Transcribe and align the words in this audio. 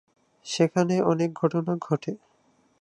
সেখানে 0.45 0.95
অনেক 1.01 1.29
ঘটনা 1.33 1.73
ঘটে। 1.81 2.11